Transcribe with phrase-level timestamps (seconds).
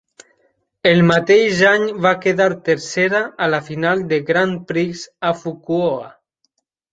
[0.91, 6.11] El mateix any va quedar tercera a la final del Grand Prix a Fukuoka.